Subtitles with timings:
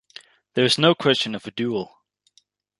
[0.55, 2.01] There is no question of a duel.